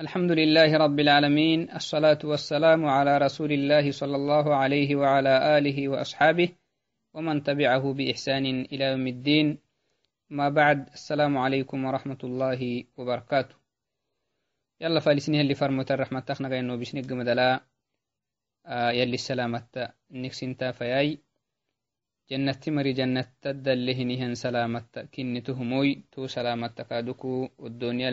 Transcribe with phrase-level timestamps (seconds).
[0.00, 6.48] الحمد لله رب العالمين الصلاة والسلام على رسول الله صلى الله عليه وعلى آله وأصحابه
[7.14, 9.58] ومن تبعه بإحسان إلى يوم الدين.
[10.30, 13.54] ما بعد السلام عليكم ورحمة الله وبركاته.
[14.80, 17.60] يلا فالسنه اللي فرمت الرحمة تخنق إنه بشنق مدلا
[18.66, 21.18] آه يلي السلامة نكسنتا فياي
[22.30, 26.02] جنة مري جنة تدله نهن سلامة كنتهموي.
[26.12, 28.10] تو سلامة كادوكو والدنيا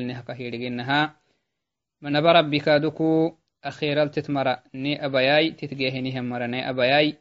[2.02, 7.17] لنهك هيرجنها manaba rabbikaduku akhiral tetmara ne abayai titgehenihen mara ne abayai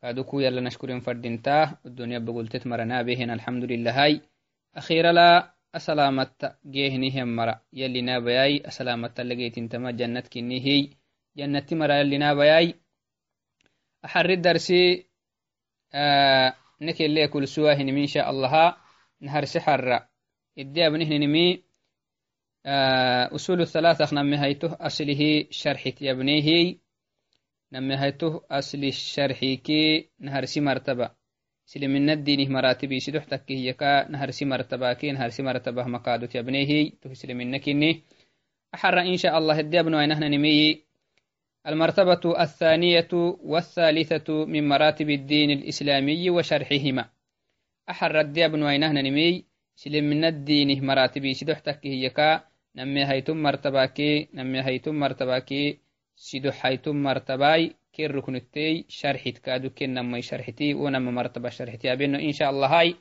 [0.00, 4.20] kaduku yala nashkuren fadinta dunya bagul tetmara nabehen alhamdulillahai
[4.76, 10.92] akhirala asalamatta gehenihen mara yalli nabayai asalamatta lageetintama jannat kinnihi
[11.36, 12.74] jannati mara yalli nabayai
[14.02, 15.06] axarri darsi
[16.80, 18.76] nekele kulsuwahinimi insha allaha
[19.20, 20.08] naharse xarra
[20.56, 21.64] iddi abnihninimi
[22.66, 26.76] أصول الثلاثة نمي هيته أصله شرحت يبنيه
[27.72, 31.10] نمي هيته أصل الشرحيكي نهرسي مرتبة.
[31.66, 38.02] سلمنا الدين مراتبي سدح تكيه يكا نهرسي مرتبة كي نهرسي مرتبة مقادة يبنيه تهسلمنا كني
[38.74, 40.84] أحر إن شاء الله الدي أبنو نحن نمي.
[41.66, 43.08] المرتبة الثانية
[43.44, 47.04] والثالثة من مراتب الدين الإسلامي وشرحهما.
[47.90, 49.44] أحر الدي أبنو نحن نمي.
[49.76, 55.78] سلمنا الدين مراتبي سدح تكيه يكا نمي هيتم مرتباكي نمي هيتم مرتباكي
[56.16, 61.92] سيدو حيتم مرتباي كي ركنتي شرحت كادو كي نمي شرحتي ونمي مرتبة شرحتي.
[61.92, 62.96] أبينو إن شاء الله هاي.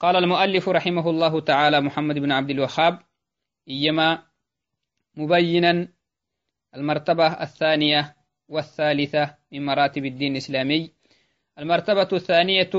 [0.00, 2.98] قال المؤلف رحمه الله تعالى محمد بن عبد الوهاب
[3.68, 4.22] إيما
[5.16, 5.88] مبينا
[6.76, 8.16] المرتبة الثانية
[8.48, 10.92] والثالثة من مراتب الدين الإسلامي.
[11.58, 12.70] المرتبة الثانية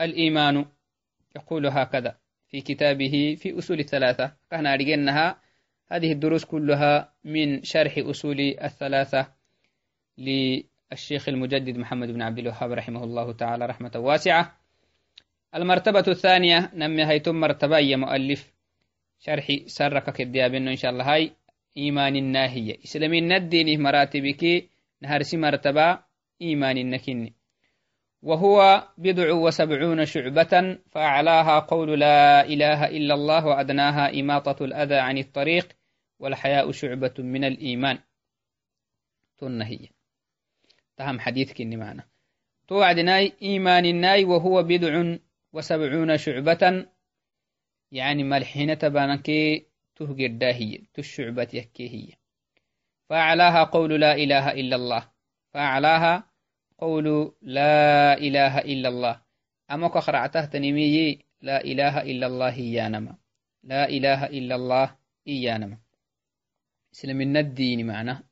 [0.00, 0.64] الإيمان
[1.36, 2.18] يقول هكذا.
[2.48, 4.32] في كتابه في أصول الثلاثة.
[4.50, 5.40] كان أرجنها
[5.92, 9.32] هذه الدروس كلها من شرح أصول الثلاثة
[10.18, 14.58] للشيخ المجدد محمد بن عبد الوهاب رحمه الله تعالى رحمة واسعة.
[15.54, 18.52] المرتبة الثانية نمي هيتم مرتبة يا مؤلف.
[19.18, 21.32] شرح سرك كديابين إن شاء الله هاي.
[21.76, 22.76] إيمان الناهية.
[22.84, 24.68] إسلامي نديني مراتبك
[25.02, 25.98] نهرسي مرتبة
[26.42, 27.37] إيمان النكني
[28.22, 35.76] وهو بضع وسبعون شعبة فأعلاها قول لا إله إلا الله وأدناها إماطة الأذى عن الطريق
[36.18, 37.98] والحياء شعبة من الإيمان.
[39.38, 39.88] تنهي.
[40.96, 42.08] تهم حديث كني معنا.
[42.68, 45.18] توعدناي إيمان الناي وهو بضع
[45.52, 46.86] وسبعون شعبة.
[47.92, 52.16] يعني ملحنة بانكي تهجر داهية تشعبة يكي
[53.08, 55.10] فأعلاها قول لا إله إلا الله.
[55.50, 56.30] فأعلاها
[56.78, 59.20] قول لا إله إلا الله.
[59.70, 63.16] أما قرعته تنمي لا إله إلا الله إيانما.
[63.62, 64.96] لا إله إلا الله
[65.28, 65.78] إيانما.
[66.94, 68.22] إسلام الدين معناه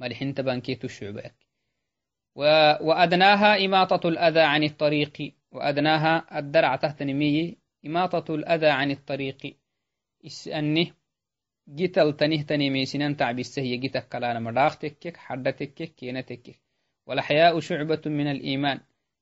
[0.00, 1.34] مالحين تبانكيت الشعبك.
[2.80, 5.34] وأدناها إماطة الأذى عن الطريق.
[5.52, 7.56] وأدناها الدرع تحت نمي
[7.86, 9.56] إماطة الأذى عن الطريق.
[10.26, 10.90] إسأنه
[11.68, 16.63] جتل تنه تنمي سنان تعبي السهية جتك كلانا مراختك حدتك كينتك
[17.06, 18.80] والحياء شعبة من الإيمان.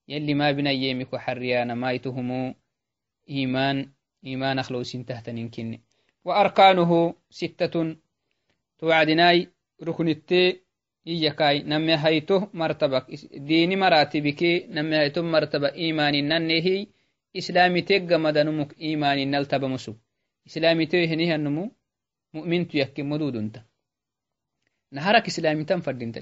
[0.08, 2.54] يلي ما بنا يمك حريانا ما يتهمو
[3.30, 3.92] إيمان
[4.26, 5.80] إيمان أخلوس تهتنين كني
[6.24, 7.96] وأركانه ستة.
[8.78, 9.48] توعدناي
[9.82, 10.60] ركن التي
[11.06, 13.06] إيكاي نمي هيته مرتبك.
[13.34, 14.42] ديني مراتبك.
[14.68, 16.86] نمي هيته مرتبة إيمان ننهي.
[17.36, 19.94] إسلامي تيغ مدنمك إيمان نلتب مسو.
[20.46, 21.72] إسلامي تيهنه النمو
[22.34, 23.56] مؤمن تيكي مدود انت.
[24.92, 26.18] نهرك إسلامي تم فردينت.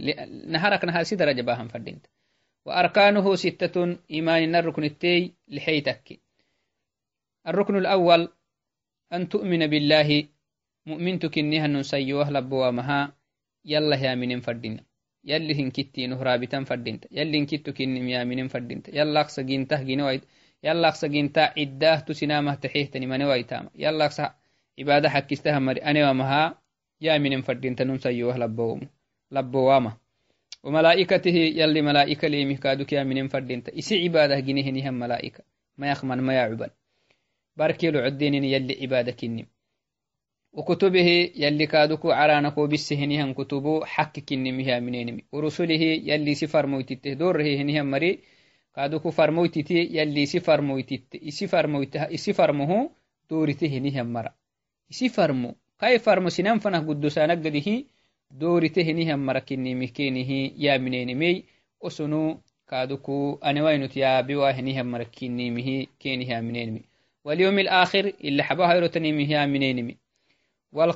[0.46, 2.06] نهرك نهار سي درجة باهم فردينت.
[2.66, 6.20] وأركانه ستة إيمان الركن التي لحيتك.
[7.46, 8.28] الركن الأول
[9.12, 10.28] أن تؤمن بالله.
[10.86, 13.12] مؤمن تكنيها نسيوه لبوا مها
[13.64, 14.80] يلا يا من فردين.
[15.24, 17.06] يلي هنكتي نهرابتا فردينت.
[17.10, 18.88] يلي هنكتو كنم يا من فردينت.
[18.88, 20.22] يلا أقصى جنته جنويت
[20.64, 24.30] يلا أقصى جنتا عداه تسنامه تحيهتني من ويتام يلا أقصى
[24.78, 26.59] عبادة حكستها مري أنا ومها
[27.00, 28.80] يا من فردين تنون سيوه لبوم
[29.30, 29.96] لبوامة
[30.64, 35.44] وملائكته يلي ملائكة لي مكادوك يا من فردين إسي عبادة جنيه نهم ملائكة.
[35.78, 36.70] ما يخمن ما يعبد
[37.56, 39.46] باركي له عدين يلي عبادة كنم
[40.52, 47.42] وكتبه يلي كادوكو عرانكو بسهنهم كتبو حق كنم هي منينم ورسله يلي سفر موتته دوره
[47.42, 48.18] هنهم مري.
[48.76, 52.90] كادوكو فرموتتي يلي سفر موتت سفر موتها سفر مهو
[53.30, 54.34] دورته هنهم مرا.
[54.90, 55.54] سفر مو.
[55.80, 57.86] Kai farmosinan fanah guddosanagadihi
[58.30, 61.36] doritehinihan marakinimikenihi yaminenimey
[61.80, 66.82] osunu kaduku anewainut yabiwahinihan marakinimihi kenihi aminenimi
[67.24, 69.96] واليوم الآخر اللي حباها يروتنيمي هي منينمي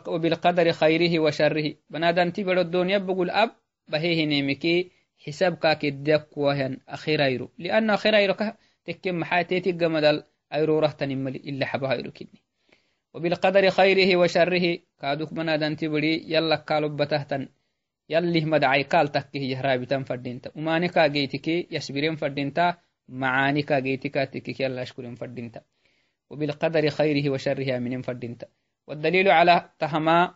[0.07, 1.75] وبالقدر خيره وشره.
[1.91, 3.51] بنادم تبر الدنيا بقول أب
[3.89, 4.91] بهيه نيمكي
[5.27, 10.23] حساب كاك الدك وهن أخيرا لأن أخيرا تكم محاتيتي قمدل
[10.55, 12.44] أيرو رهتن ملي إلا حبها أيرو كدني
[13.15, 17.49] وبالقدر خيره وشره كادوك بنادم تبري يلا كالبتهتن
[18.09, 20.51] يلي مدعي قال تكه يهرابتن فردينتا.
[20.57, 22.77] ومانكا جيتكي يسبرين فردينتا.
[23.09, 25.61] معانكا جيتكا تكي يلا أشكرين فردينتا.
[26.31, 28.47] وبالقدر خيره وشره من فردينتا.
[28.87, 30.35] والدليل على تهما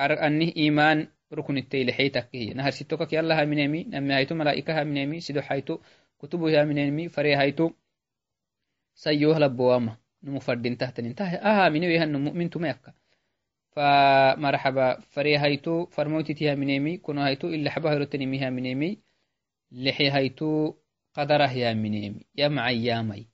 [0.00, 4.96] أنه إيمان ركن التيل حيتك هي نهر ستوكك يلا من يمي نمي هيتو ملائكة من
[4.96, 5.78] يمي سيدو حيتو
[6.18, 7.70] كتبه من يمي فري هيتو
[8.94, 11.36] سيوه لبواما نمو فردين تحت انتهى.
[11.36, 12.92] آها من يهن مؤمن تميكا
[13.70, 18.98] فمرحبا فري هيتو فرموتي تيها من يمي كنو هيتو إلا حبا هيروتني ميها من يمي
[19.72, 20.74] لحي هيتو
[21.14, 23.26] قدره يا من يمي يمع يامي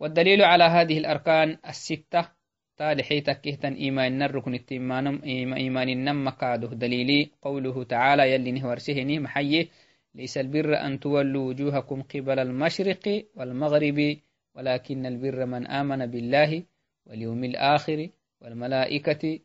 [0.00, 2.40] والدليل على هذه الأركان الستة.
[2.80, 5.06] تالحي تكهتن إيمان الركن التيمان
[5.62, 6.28] إيمان النم
[6.72, 9.68] دليلي قوله تعالى يلي نهورسهني محيه
[10.14, 14.16] ليس البر أن تولوا وجوهكم قبل المشرق والمغرب.
[14.60, 16.62] ولكن البر من آمن بالله
[17.06, 18.08] واليوم الآخر
[18.40, 19.38] والملائكة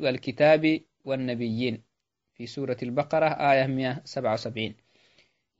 [0.00, 1.82] والكتاب والنبيين.
[2.34, 4.74] في سورة البقرة آية 177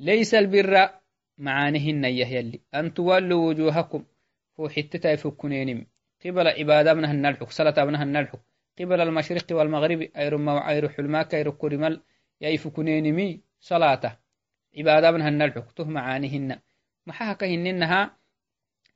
[0.01, 0.91] ليس البر
[1.39, 4.05] معانهن يهيلي أن تولوا وجوهكم.
[4.55, 5.87] فو حتتا يفكنين
[6.25, 8.41] قبل عبادة من النلحق صلاة من النلحق
[8.79, 10.01] قبل المشرق والمغرب.
[10.17, 12.03] أير ما أير حلماك أير كرمال
[12.41, 14.19] يفكنين صلاة.
[14.79, 16.59] عبادة من النلحق ته معانهن
[17.07, 17.45] محاك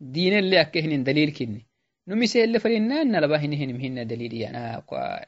[0.00, 1.66] هننها دين اللي أكهن دليل كني
[2.08, 4.82] نمسي اللي فرينا أن لباهنهن مهن دليل يعني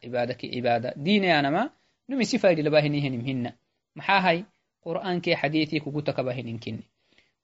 [0.04, 1.70] عبادك عبادة دين أنا ما
[2.10, 3.52] نمسي فايد لباهنهن مهن
[3.96, 4.44] محاهي
[4.82, 6.82] قرآن كي حديثي كوكوتك باهنين كني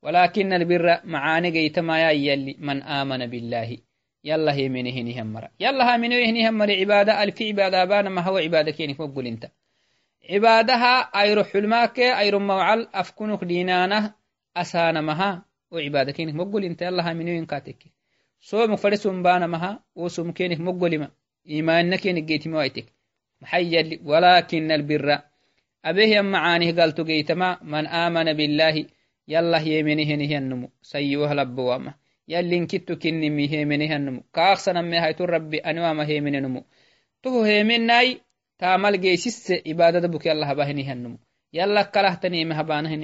[0.02, 3.78] ولكن البر معاني جيتما يلي من آمن بالله.
[4.24, 8.20] يلا هي من هني همرا يلا ها من هني همرا عبادة ألف عبادة بانا ما
[8.20, 9.50] هو عبادة كيني فوق انت.
[10.30, 14.14] عبادها أيرو حلماك أيرو موعل أفكنك دينانه
[14.56, 15.00] أسانا
[15.74, 17.60] wo cibaada kenik moggoli inte allah aminoyinka
[18.48, 21.08] somuk fade sumbanamaha wo sum kenik moggolima
[21.44, 22.86] imanna kenik geytima waitek
[23.40, 25.16] maxay walakin albira
[25.82, 28.86] abehyan macaanih galto geytama man amana billahi
[29.26, 31.94] yallah yemenehenihiannumu sayiwoh labbowama
[32.26, 34.20] yallinkittu kinnimi hemenehyannumu
[35.26, 36.64] rabbi aniwama hemenenumu
[37.22, 38.20] toho hemenai
[38.58, 41.18] taamal geysisse cibaadada buke allah habahinihiannumu
[41.52, 42.54] yallah kalahtanime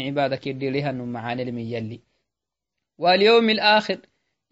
[0.05, 1.65] cibaada kedilihannu macaanelimi
[3.01, 3.99] واليوم الآخر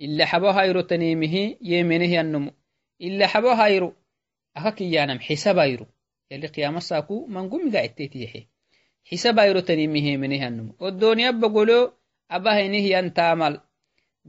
[0.01, 2.51] إلا حبو هايرو تنيمه يمنه ينمو
[3.01, 3.95] إلا حبو هايرو
[4.57, 5.87] أكاكي يانم حساب هايرو.
[6.31, 8.47] يلي قيام ساكو من قم قاعد تيتيحي.
[9.05, 11.93] حساب هايرو تنيمه منه ينمو والدنيا بقولو
[12.31, 13.61] أبهنه ينتامل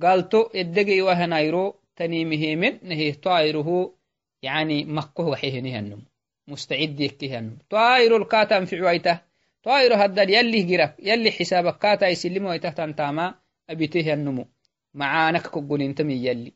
[0.01, 3.95] قالتو إدقي وهنايرو تنيمه من نهيه طائره
[4.41, 6.01] يعني مكه وحيه نهنم
[6.47, 9.19] مستعد يكهنم طائر الكاتا في عويته.
[9.63, 14.47] طائر هدد يلي جرك يلي حسابك كاتا يسلم ويته تنتاما أبيته النمو.
[14.93, 16.53] معانك كقول انتمي يلي.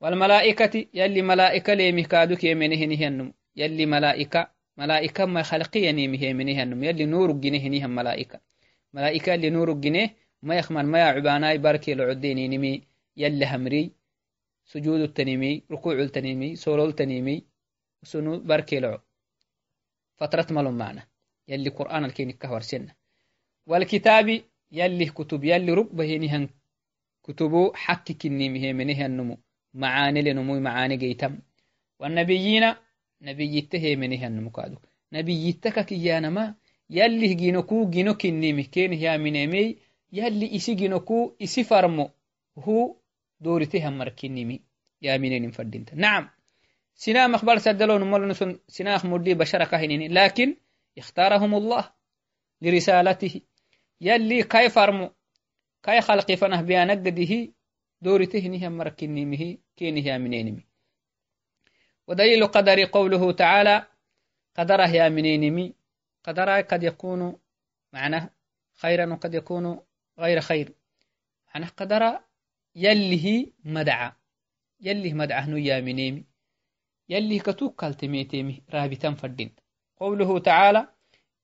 [0.00, 6.84] والملائكة يلي ملائكة لي مكادوك يمنه نهنم يلي ملائكة ملائكة ما خلقية نيمه منه النم
[6.84, 8.40] يلي نور جنيه نيهم ملائكة
[8.92, 12.82] ملائكة اللي نور جنيه ما يخمن ما يعباناي باركي لعديني نمي.
[13.16, 13.92] يلي همري.
[14.64, 17.44] سجود التنيمي ركوع التنيمي سولو التنيمي
[18.02, 18.98] سنو باركي لعو
[20.16, 21.06] فترة ملون معنا.
[21.48, 22.94] يلي قرآن الكين كهور سنة.
[23.66, 24.40] والكتاب
[24.78, 26.44] يلي كتب يلي ربه نهن
[27.24, 29.36] كتبو حكي كنيمه منه النمو
[29.82, 31.34] معاني لنمو معاني جيتم.
[32.00, 32.64] والنبيين
[33.22, 34.78] نبيته منه النمو كادو.
[35.12, 36.54] نبيتك كيانما
[36.90, 39.76] يلي جينوكو جينو كنيمه كين هي منيمي
[40.12, 42.04] يلي isi ginoku isi farmo
[42.64, 42.76] hu
[43.44, 44.56] dorite hammarkinimi
[45.04, 46.28] yamineni fadinta نعم.
[46.94, 50.56] سنا مخبر سدلون مولنسون سنا مدي بشر كهنين لكن
[50.98, 51.90] اختارهم الله
[52.62, 53.40] لرسالته.
[54.00, 57.52] يلي كاي خلق فنه بيانقده
[58.00, 60.66] دورته نهم مركنيمه كينه يامنينمي
[62.06, 63.86] ودليل قدر قوله تعالى
[64.56, 65.74] قدره يا منينمي
[66.24, 67.38] قدره قد يكون
[67.92, 68.30] معناه
[68.74, 69.80] خيرا وقد يكون
[70.18, 70.74] غير خير.
[71.54, 72.20] معناه قدر
[72.74, 74.12] يليه مدعى
[74.80, 76.24] يليه مدعى هنو يا منيمي
[77.08, 79.54] يليه كتوك كالتميتيمي رابطا فردين
[79.96, 80.93] قوله تعالى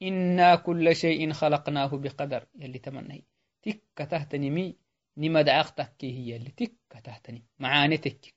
[0.02, 2.46] إنا كل شيء خلقناه بقدر.
[2.54, 3.22] يلي تمنهي
[3.62, 4.76] تك تهتني مي.
[5.16, 6.36] نمدع أختك هي.
[6.36, 6.72] اللي تك
[7.04, 8.34] تهتني معانتك.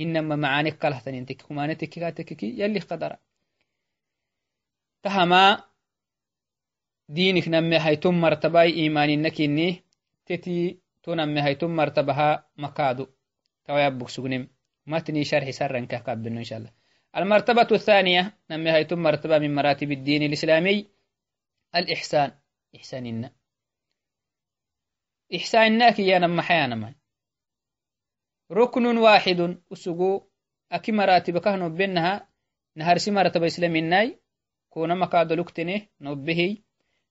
[0.00, 3.16] إنما معانك كالهتني تك معانتك كاتك يلي قدر.
[5.02, 5.64] تهما
[7.08, 8.74] دينك نمي هيتم مرتباي.
[8.74, 9.84] إيمانينك إني
[10.26, 12.48] تتي تنمي هيتم مرتبها.
[12.56, 13.06] مكادو
[13.64, 14.48] توا يبك سجنم
[14.86, 16.77] متني شرح سرا كهكابن إن شاء الله.
[17.17, 20.87] المرتبة الثانية نمي هيتم مرتبة من مراتب الدين الإسلامي
[21.75, 22.31] الإحسان
[22.75, 23.31] إحساننا
[25.35, 26.95] إحساننا كي ينم حيانا ما
[28.51, 30.21] ركن واحد أسقو
[30.71, 32.29] أكي مراتب كهنو بينها
[32.75, 34.17] نهرسي مرتبة إسلامي
[34.69, 36.57] كون مكاد لكتنه نبهي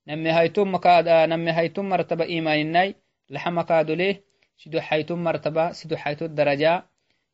[0.09, 2.95] نمي هيتم مكاد نمي هيتم مرتبة إيماننا
[3.31, 4.25] لحم مكاد ليه
[4.57, 6.87] سدو حيتم مرتبة سدو حيتو الدرجة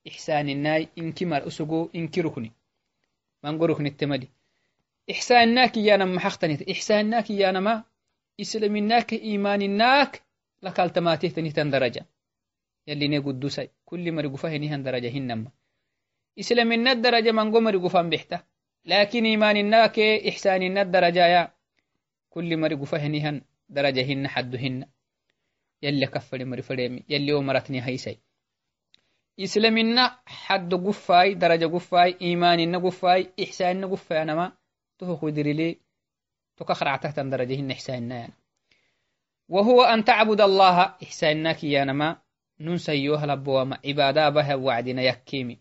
[0.07, 2.51] إحسان الناي إنكي مر أسقو إنكي ركني.
[3.43, 4.29] من ركني التمدي.
[5.11, 7.83] إحسان ناك يا نما حختني إحسان ناك يا نما
[8.41, 10.21] إسلام ناك إيمان ناك
[10.63, 12.05] لك التماتيه تنهتن درجة.
[12.87, 15.51] يلي ني قدوسي كل مري قفاه نهن درجة هنما
[16.39, 18.39] إسلام الدرجة من قمر قفان بحته
[18.85, 21.51] لكن إيمان الناك إحسان الدرجة يا
[22.29, 24.85] كل مري قفاه نهن درجة هن حدهن
[25.81, 27.03] يلي كفر مري فريمي.
[27.09, 28.19] يلي ومرتني هيسي
[29.39, 34.51] إسلامنا حد قفاي درجة قفاي إيماننا قفاي إحساننا قفاي أنا ما
[34.99, 35.79] تهو لي.
[36.57, 38.33] تكخرع تحت درجة إن إحساننا يعني.
[39.49, 42.21] وهو أن تعبد الله إحساننا كي أنا ما
[42.59, 45.59] ننسيوه لبوما عبادة بها وعدنا يكيمي.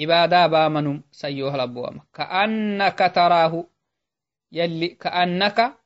[0.00, 3.66] عبادة بامنم سيوه لبوما كأنك تراه
[4.52, 5.78] يلي كأنك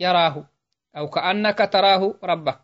[0.00, 0.48] يراه.
[0.96, 2.60] أو كأنك تراه ربك.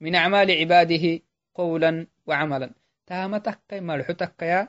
[0.00, 1.20] من أعمال عباده
[1.54, 2.74] قولا وعملا.
[3.06, 4.68] تامتك كي مرحتك يا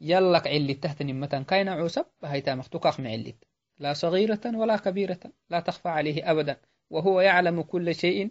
[0.00, 3.44] يلك علي تهتني متن كاين عوسب هاي تامك تقاق معلت
[3.78, 5.20] لا صغيرة ولا كبيرة.
[5.50, 6.56] لا تخفى عليه أبدا.
[6.90, 8.30] وهو يعلم كل شيء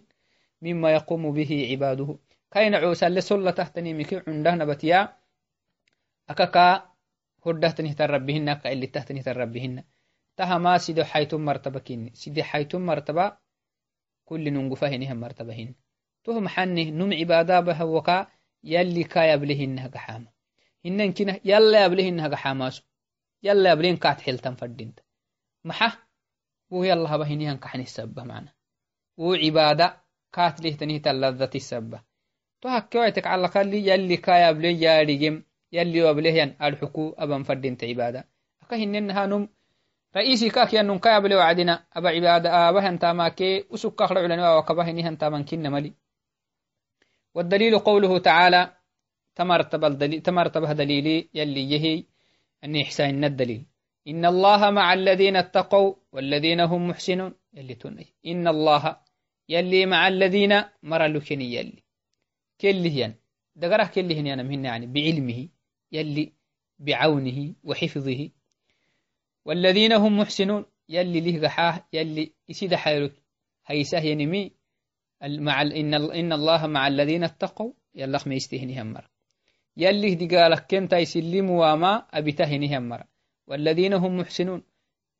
[0.62, 2.18] مما يقوم به عباده.
[2.50, 5.17] كاين عوسى لسلة تهتني مكي عنده نبتيا
[6.30, 6.92] أكاكا
[7.46, 9.84] هدهتني تربهن كا اللي تهتني تربهن
[10.36, 13.36] تها ما سيدو حيتم مرتبة كين سيدي حيتم مرتبة
[14.24, 15.74] كل ننقفهنهم مرتبهن
[16.24, 18.26] تهم حنه نم عبادة بهوكا
[18.64, 20.28] يلي كا يبلهنها قحامة
[20.84, 22.82] هنن كنا يلا يبلهنها قحاماسو
[23.42, 25.00] يلا يبلين كات حلتن فردينت
[25.64, 25.92] محا
[26.70, 28.52] وهو يلا هبهنيهن كحني السبة معنا
[29.16, 32.02] وعبادة كات لهتنه تلذة السبة
[32.60, 38.28] تو هكويتك على الأقل يلي كا يبلين ياريجم يلي وبلهيان الحكو أبا فردين عبادة
[38.62, 39.48] أكهن هانم
[40.16, 44.98] رئيسي كاك ينن كايا بلي وعدنا أبا عبادة أبهن تاما كي أسك كاخر علنا وكبهن
[44.98, 45.92] هن تاما كن ملي.
[47.34, 48.72] والدليل قوله تعالى
[49.34, 52.04] تمرتب الدليل تمرتب دليلي يلي يهي
[52.64, 53.66] أن إحسان الدليل
[54.08, 57.34] إن الله مع الذين اتقوا والذين هم محسنون.
[57.54, 58.96] يلي تني إن الله
[59.48, 61.82] يلي مع الذين مرلوكني يلي.
[62.60, 63.14] كلهن
[63.56, 65.48] دقره كلهن أنا مهن يعني بعلمه.
[65.92, 66.32] يلي
[66.78, 68.30] بعونه وحفظه.
[69.44, 73.22] والذين هم محسنون يلي له قحاه يلي يسيد حيرك
[73.66, 74.52] هيساه ينمي
[75.22, 77.72] مع إن, إن الله مع الذين اتقوا.
[77.94, 79.08] يلا ما يستهني همر
[79.76, 83.04] يلي دي قالك كنت يسلموا وما أبتهني همر
[83.46, 84.62] والذين هم محسنون.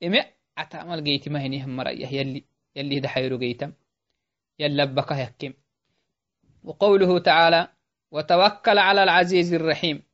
[0.02, 0.25] إمع
[0.58, 2.44] أتعمل قيت ما هني همر يلي
[2.76, 3.72] يلي ده حيرو قيتم.
[4.58, 4.84] يلا
[5.42, 5.52] يكم
[6.64, 7.68] وقوله تعالى
[8.10, 10.08] وتوكل على العزيز الرحيم.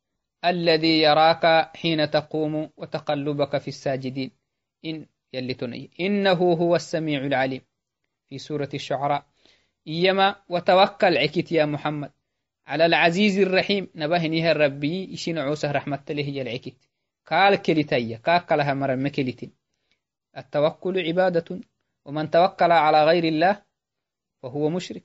[0.44, 4.30] الذي يراك حين تقوم وتقلبك في الساجدين.
[4.84, 7.60] إن يلي تني إنه هو السميع العليم.
[8.28, 9.26] في سورة الشعراء.
[9.88, 12.12] إيما وتوكل عكت يا محمد.
[12.66, 13.88] على العزيز الرحيم.
[13.94, 16.88] نبهنيها الربي إشين عوسه رحمة له هي العكت.
[17.26, 18.16] قال كلتي.
[18.16, 19.50] كاكلها مر مكلت.
[20.36, 21.60] التوكل عبادة.
[22.04, 23.62] ومن توكل على غير الله
[24.42, 25.02] فهو مشرك.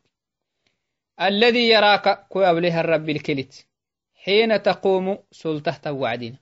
[1.22, 2.27] الذي يراك.
[2.27, 3.68] كو الرب الكلت.
[4.23, 6.39] حين تقوم سلطة وعدنا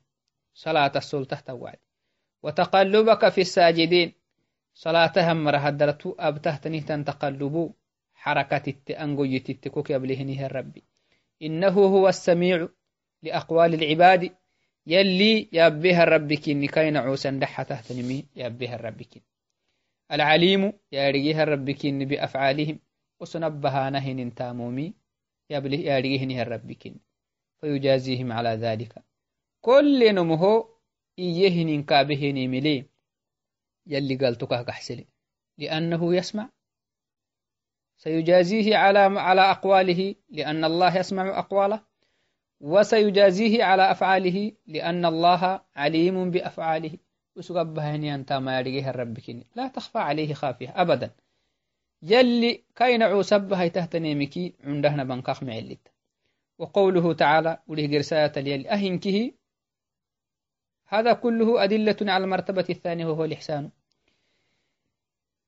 [0.53, 1.77] صلاة السلطة وعد.
[2.43, 4.13] وتقلبك في الساجدين.
[4.73, 7.71] صلاة مرة هدرتو أبتهتني تنتقلبو
[8.13, 10.77] حركة التأنقو يتتكوك يبلهنها الرب
[11.41, 12.67] إنه هو السميع
[13.23, 14.35] لأقوال العباد.
[14.87, 16.39] يلي يابيها الربك
[16.73, 19.21] كين عوسا دحة تهتنمي يابيها الربك
[20.11, 22.79] العليم يارجيها الربك بأفعالهم.
[23.19, 24.93] وسنبها نهن تامومي
[25.49, 26.93] يابله يارجيهن الربك
[27.61, 29.03] فيجازيهم على ذلك.
[29.61, 30.69] كل نمه
[31.19, 32.85] إيهن كابهن ملي
[33.87, 35.07] يلي قالتك كحسلي
[35.57, 36.49] لأنه يسمع.
[37.97, 41.83] سيجازيه على على أقواله لأن الله يسمع أقواله.
[42.61, 46.97] وسيجازيه على أفعاله لأن الله عليم بأفعاله.
[47.35, 49.17] وسقبها هني أنت ما يرجيها الرب
[49.55, 51.15] لا تخفى عليه خافية أبدا.
[52.01, 55.96] يلي كاين عوسبها تهتني مكي عندهنا بنقاخ معلت.
[56.57, 59.31] وقوله تعالى وله قرساية اليلي أهنكه.
[60.87, 63.71] هذا كله أدلة على المرتبة الثانية وهو الإحسان.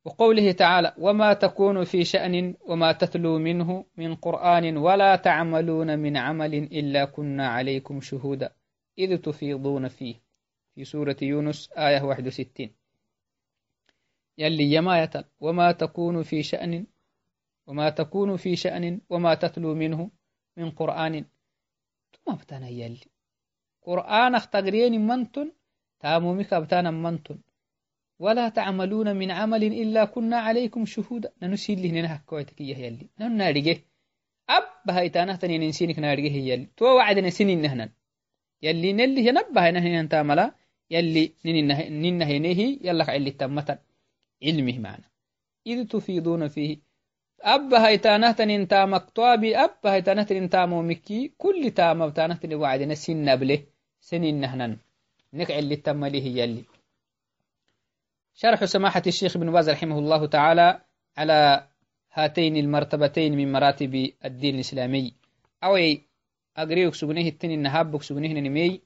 [0.05, 6.53] وقوله تعالى وما تكون في شأن وما تتلو منه من قرآن ولا تعملون من عمل
[6.53, 8.55] إلا كنا عليكم شهودا.
[8.97, 10.29] إذ تفيضون فيه.
[10.79, 12.75] في سورة يونس آية 61
[14.37, 16.87] يلي يما وما تكون في شأن
[17.67, 20.11] وما تكون في شأن وما تتلو منه
[20.59, 21.25] من قرآن.
[22.13, 23.05] ثم بتانا يلي.
[23.81, 25.51] قرآن اختغرين منتن
[25.99, 27.39] تامومك بتانا منتن.
[28.19, 31.31] ولا تعملون من عمل إلا كنا عليكم شهودا.
[31.41, 33.09] ننسيل لهنا هكويتك يلي.
[33.19, 33.77] نن نارجه
[34.49, 36.67] أب هايتانا تاني ننسينك نارجه يلي.
[36.77, 37.89] تو وعدنا سنين نهنا.
[38.61, 40.55] يلي نلي ينبه نهنا تاملا
[40.91, 43.79] يلي ننه نهي يلا اللي تمتا
[44.43, 45.09] علمه معنا.
[45.67, 46.88] إذ تفيضون فيه
[47.41, 52.96] أب هايتانا تنين تامك توابي أب هايتانا تنين تامو مكي كل تامو تانا تنين وعدنا
[52.96, 53.63] سن نبله
[54.00, 54.77] سنين نهنا
[55.34, 56.63] نكع اللي تمليه يلي.
[58.34, 60.81] شرح سماحة الشيخ ابن باز رحمه الله تعالى
[61.17, 61.67] على
[62.13, 65.13] هاتين المرتبتين من مراتب الدين الإسلامي.
[65.63, 65.77] أو
[66.58, 68.81] أقريك سجنه التن النهاب سجنه نمي.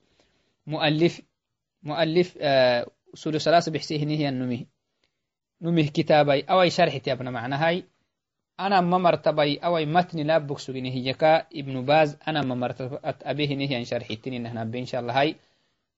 [0.67, 1.21] مؤلف
[1.83, 4.67] مؤلف آه، ثلاثة بحسيه نهي النمي.
[5.61, 6.41] نمه كتابي.
[6.41, 7.83] أو شرح تيابنا معنى هاي
[8.59, 13.75] أنا ما مرتبي أو متن لابك سجنه يكا ابن باز أنا ما مرتبة أبيه نهي
[13.75, 15.21] عن شرح التن إن شاء الله.
[15.21, 15.35] هاي.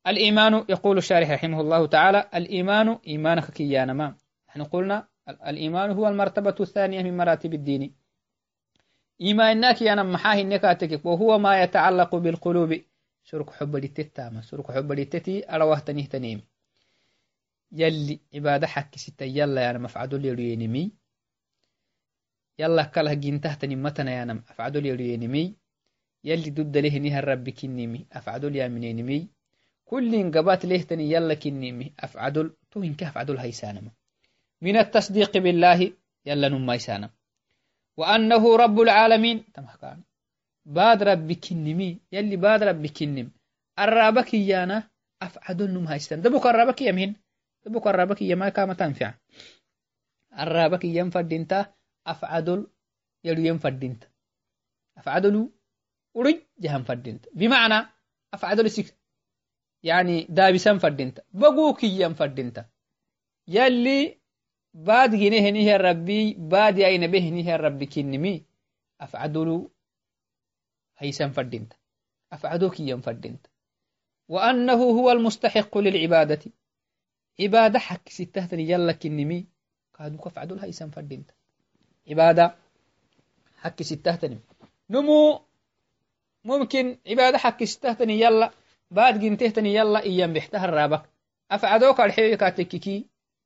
[0.08, 4.16] الإيمان يقول الشارح رحمه الله تعالى الإيمان إيمانك كيانما
[4.50, 5.08] نحن قلنا
[5.48, 7.96] الإيمان هو المرتبة الثانية من مراتب الدين.
[9.22, 12.82] إيمانك يانا محاه النكاتك وهو ما يتعلق بالقلوب.
[13.24, 16.42] سرك حب للتتامة سرك حب للتتي أروه تنيه تنيم
[17.72, 19.24] يلي عبادة حك ستة.
[19.24, 21.05] يلا يانا مفعدول يلينمي
[22.60, 25.56] يلا كله جنته تنمتنا يانا أفعدول يلينمي
[26.24, 29.36] يلي ضد له نهر ربي كنمي أفعدول يا منينمي
[29.86, 31.94] كل قبات ليهتني يلا كنيمي.
[32.00, 33.92] أفعدل تو إنك أفعدل هيسانما
[34.62, 35.94] من التصديق بالله
[36.26, 37.10] يلا نما يسانم
[37.98, 39.46] وأنه رب العالمين.
[39.54, 40.04] تمحكان
[40.66, 43.32] باد ربي كنمي يلي باد ربي كنم
[43.80, 44.90] الرابك يانا
[45.22, 47.16] أفعدل نم هيسان دبك الرابك يمين
[47.66, 49.14] دبك الرابك يما كما تنفع.
[50.40, 51.66] الرابك ينفد انت
[52.08, 52.68] أفعدل
[53.24, 54.04] يلو ينفد انت
[54.98, 55.50] أفعدل
[56.14, 57.26] ورج جهم فدنت.
[57.34, 57.88] بمعنى
[58.34, 58.98] أفعدل سك
[59.84, 62.66] يعني دابسان فردنت بقوكيا فردنت
[63.48, 64.20] يلي
[64.74, 68.46] بعد جنيه نيه ربي بعد أين به نيه ربي كنمي.
[69.02, 69.72] أفعدلو
[70.98, 71.74] هيسان فردنت
[72.32, 73.48] أفعدوكيا فردنت
[74.28, 76.52] وأنه هو المستحق للعبادة.
[77.40, 79.48] عبادة حق ستهتني يلا كنمي.
[79.94, 81.32] قادوا كفعدول هيسان فردنت
[82.10, 82.56] عبادة
[83.58, 84.40] حق ستهتني
[84.90, 85.42] نمو
[86.44, 88.52] ممكن عبادة حق ستهتني يلا
[88.92, 91.10] بعد جنتهتني يلا إيام بحتها الرابك
[91.52, 93.06] أفعدوك الحيوي كاتككي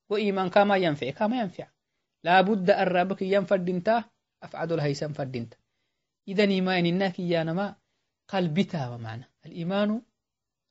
[0.09, 1.67] وإيمان كما ينفع كما ينفع.
[2.23, 4.03] لابد الرابك ينفع دينتا
[4.43, 5.57] أفعدو الهيسان فردينتا
[6.27, 7.75] إذا إيمان إنك إيانا
[8.27, 9.29] قلبتها ومعنى.
[9.45, 10.01] الإيمان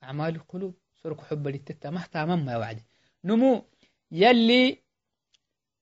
[0.03, 2.83] أعمال القلوب سرك حب للتتا تمام ما وعد.
[3.25, 3.65] نمو
[4.11, 4.79] يلي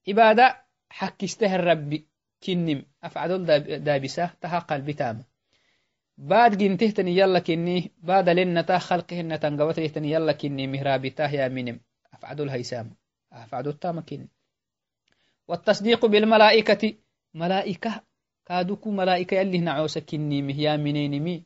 [0.08, 2.02] عبادة حكسته الرب
[2.46, 2.84] كنم.
[3.04, 3.46] أفعدول
[3.78, 5.24] دابسة تها قلبي تامه
[6.18, 11.80] بعد جنتهتني يلا كني بعد لنا تا خلقهن تنقوتهتني يلا كني مهرابته يا منم.
[12.14, 12.90] أفعدوا الهيسام
[13.32, 14.28] أفعدوا التامكين
[15.48, 16.94] والتصديق بالملائكة
[17.34, 18.02] ملائكة
[18.46, 21.44] كادوكو ملائكة يلي نعوس كني مهيا منين مي.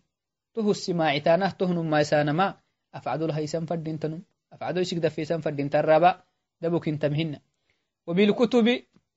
[0.55, 2.55] تهو السماعتانه تهن ما يسانما
[2.95, 4.23] أفعدوا الهيسام فردينتنم
[4.53, 6.23] أفعدوا يسك دفيسام فردينتن رابا
[6.61, 7.39] دبوك انتمهن
[8.07, 8.67] وبالكتب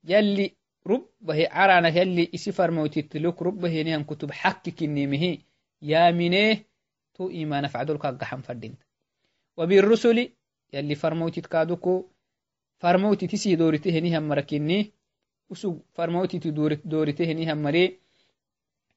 [0.03, 0.53] يلي
[0.87, 5.37] ربه عرانا يلي إسي فرموتي لوك ربه نيان كتب حكك النيمه
[5.81, 6.65] يا منيه
[7.13, 8.75] تو إيمان فعدل كاقحم فردين
[9.57, 10.29] وبالرسل
[10.73, 12.05] يلي فرموتي تكادوكو
[12.79, 14.91] فرموتي تسي دورته نيهم مركني
[15.49, 16.37] وسو فرموتي
[16.85, 17.99] دورته نيهم مري.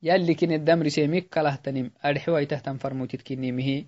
[0.03, 3.85] يلي كن الدمر سيميك كله تنم أرحوا يتهتم فرموتت كنيمه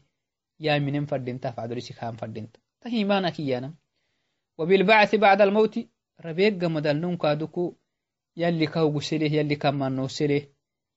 [0.61, 2.49] يا منين فردين تفعل رسك هم فردين
[2.81, 3.75] تهي ما نكيانا
[4.59, 5.79] وبالبعث بعد الموت
[6.27, 7.65] rabeeggamadalnonkaaduku
[8.43, 10.39] yalli kahugusele yalli kamanoosele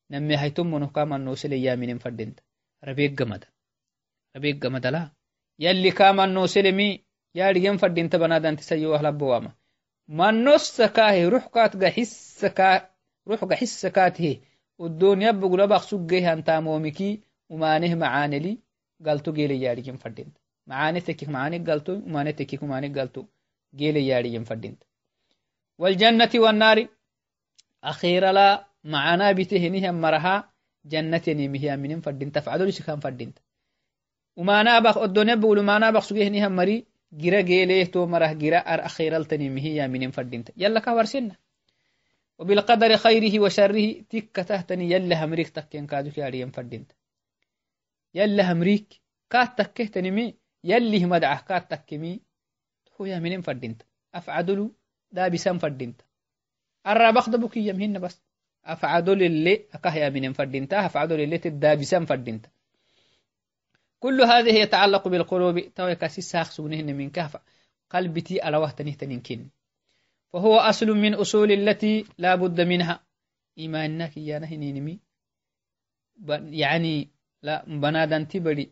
[0.09, 2.41] namme haytomono kamanoosele yaaminen fadenta
[2.87, 3.47] rabeeggamada
[4.35, 5.01] rabeeggamadala
[5.65, 6.87] yalli kamanooselemi
[7.39, 9.51] yaadhigen fadinta banaadantisayo ahlabowama
[10.19, 11.87] mannossa kaahe ruxkaatga
[13.61, 14.33] hissa kaatihe
[14.85, 17.09] uddoniya bugulabaq suggeh hantamoomiki
[17.61, 18.51] macaaneli
[19.05, 23.21] galto geele yaadhigen fadinta macaane tekik macaane galto umaane tekik umaane galto
[23.79, 24.85] geele yaadhigen fadinta
[25.77, 26.87] والجنة والنار.
[27.83, 30.53] أخيرا لا معنا بتهنها مرها
[30.85, 32.31] جنة نيمها من فردين.
[32.31, 33.33] تفعلوا ليش كان فردين.
[34.35, 38.85] وما نابخ الدنيا بقول ما نابخ سجيه نها مري جرا جيليه تو مره جرا أر
[38.85, 40.43] أخيرا التنيمه يا من فردين.
[40.57, 41.35] يلا كورسنا
[42.39, 46.85] وبالقدر خيره وشره تك تهتني يلا همريك تكين كادوك يا ريم فردين.
[48.13, 52.21] يلا همريك كات تكه تنمي يلي مدعه كات تكمي
[53.01, 53.77] هو يا من فردين.
[54.15, 54.75] أفعدلو.
[55.11, 55.27] دا
[57.29, 58.21] دبوك يمهن بس.
[58.65, 60.85] أفعدل اللي أكهيا من فردينتا.
[60.85, 62.49] أفعدل اللي تدا بسام فردينتا.
[63.99, 65.59] كل هذه يتعلق بالقلوب.
[65.59, 67.37] تو كاسي ساخ سونهن من كهف.
[67.89, 69.49] قلبتي على وهتنه تنكين
[70.33, 73.03] فهو أصل من أصول التي لا بد منها.
[73.57, 74.99] إيمانك يا نهنينمي
[76.29, 77.09] يعني
[77.43, 78.71] لا بنادان تبري.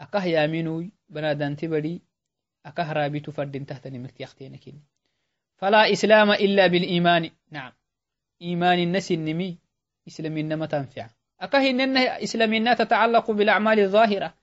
[0.00, 2.02] أكه يامينوي بنادان تبري.
[2.66, 4.82] أكه رابط فردين تحت نمكت يختينكين
[5.58, 7.30] فلا إسلام إلا بالإيمان.
[7.50, 7.72] نعم.
[8.42, 9.58] إيمان الناس النمي
[10.08, 11.10] إسلام إنما تنفع.
[11.40, 14.34] أكه إن إسلام تتعلق بالأعمال الظاهرة.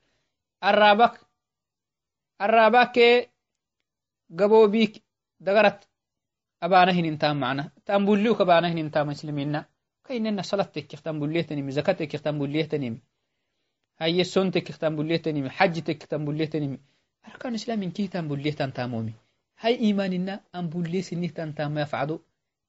[0.63, 1.19] الرابك
[2.41, 3.29] الرابك
[4.39, 5.03] قبو بيك
[5.39, 5.87] دغرت
[6.63, 7.71] أبانا هن انتام معنا.
[7.85, 9.63] تنبوليوك أبانا هن انتام مسلمين
[10.07, 13.01] كايننا صلاة تك تنبوليه تنمي زكاة تك تنبوليه تنمي
[13.99, 16.79] هاي السون تك تنبوليه تنمي حج تك تنبوليه تنمي
[17.27, 19.13] أركان إسلام كي تنبوليه تنتامومي
[19.59, 22.19] هاي إيماننا أن بولي سنه تنتام يفعدو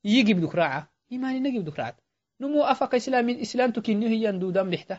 [0.05, 0.92] يجي بدك راعة.
[1.12, 1.96] إيماننا يجي بدك راعة.
[2.40, 4.99] نمو أفق إسلام إسلام تكينه هي دودان بحته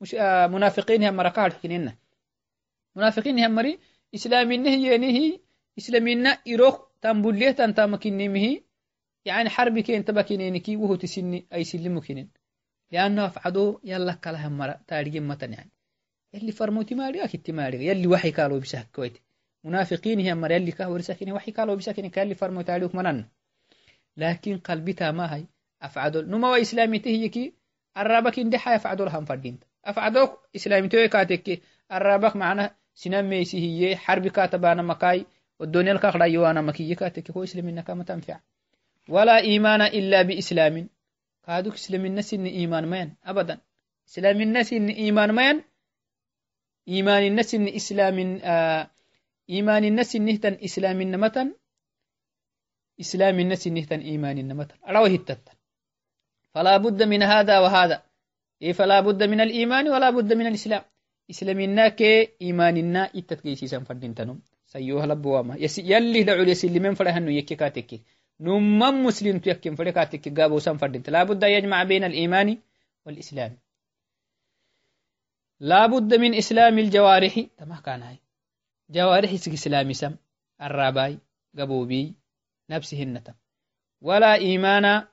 [0.00, 1.96] مش آه منافقين هم مركال حكيننا
[2.96, 3.78] منافقين هم مري
[4.14, 5.40] إسلامنا هي نهي
[5.78, 8.60] إسلامنا إروخ تنبوليه تنتام كنمه
[9.24, 12.30] يعني حرب كين تبكينينكي وهو تسني أي سلم كنين
[12.92, 15.70] لأنه أفعدو يلا كلها مرة تاريخ متن يعني
[16.34, 19.20] اللي فرموتي ماري أكيد ماري يلي وحي قالوا بسهك كويتي.
[19.64, 23.24] منافقين هي مر يلي كهور سكني وحي قالوا بسكني كان اللي فرموا تعليق منن
[24.16, 25.44] لكن قلبتها ما هي؟
[25.82, 27.54] أفعدل نما وإسلامي تهيكي
[27.96, 33.96] الرابك إن دحا يفعدل هم فردين أفعدوك إسلامي توي كاتك الرابك معنا سنام ميسي هي
[33.96, 35.26] حرب كاتبانا مكاي
[35.60, 38.40] والدنيا الكاخرا يوانا مكي كاتك هو إسلامي نكا تنفع.
[39.08, 40.88] ولا إيمان إلا بإسلام.
[41.46, 43.58] كادوك إسلام الناس إن إيمان مين؟ أبدا.
[44.08, 45.64] إسلام الناس إن إيمان مين؟
[46.88, 48.90] إيمان الناس إن إسلام آه
[49.50, 51.54] إيمان الناس نهتن إسلام النمتن
[53.00, 54.76] إسلام الناس نهتن إيمان النمتن.
[54.88, 55.56] أروه التتن.
[56.54, 58.02] فلا بد من هذا وهذا.
[58.62, 60.82] إيه فلا بد من الإيمان ولا بد من الإسلام.
[61.30, 68.02] إسلامنا كي إيماننا إتتكيسي سنفردين تنم سيوها لبواما يلي دعو ليسلمين فرهنو يكي كاتكي.
[68.40, 72.58] نمم مسلم تيكين فريكاتك قابو سنفردين لا بد يجمع بين الإيمان
[73.06, 73.58] والإسلام.
[75.60, 77.40] لا بد من إسلام الجوارح.
[77.58, 78.23] تما كان هاي.
[78.90, 80.16] جوارح إسلامي سم
[80.62, 81.18] الراباي
[81.58, 82.14] قبوبي
[82.70, 83.22] نفسهن
[84.00, 85.06] ولا إيمان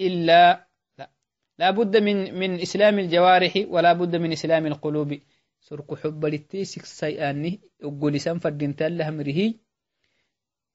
[0.00, 1.10] إلا لا.
[1.58, 5.20] لا بد من من إسلام الجوارح ولا بد من إسلام القلوب.
[5.60, 9.54] سرق حب للتيسك سيئاني أقول سم فردين تله مريه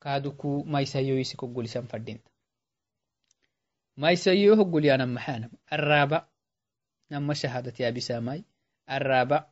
[0.01, 2.19] كادوكو ما يسيو يسك أقول سم فردين
[3.97, 6.27] ما يسيو أقول أنا محانا الرابع
[7.11, 8.43] نما شهادة يا بساماي.
[8.91, 9.47] الرابع